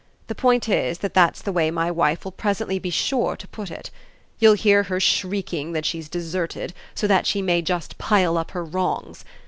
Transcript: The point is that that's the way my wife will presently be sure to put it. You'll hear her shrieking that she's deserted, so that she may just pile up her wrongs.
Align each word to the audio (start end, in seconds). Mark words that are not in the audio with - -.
The 0.25 0.33
point 0.33 0.67
is 0.67 0.97
that 1.05 1.13
that's 1.13 1.43
the 1.43 1.51
way 1.51 1.69
my 1.69 1.91
wife 1.91 2.23
will 2.25 2.31
presently 2.31 2.79
be 2.79 2.89
sure 2.89 3.35
to 3.35 3.47
put 3.47 3.69
it. 3.69 3.91
You'll 4.39 4.55
hear 4.55 4.81
her 4.81 4.99
shrieking 4.99 5.73
that 5.73 5.85
she's 5.85 6.09
deserted, 6.09 6.73
so 6.95 7.05
that 7.05 7.27
she 7.27 7.43
may 7.43 7.61
just 7.61 7.99
pile 7.99 8.35
up 8.35 8.49
her 8.49 8.65
wrongs. 8.65 9.23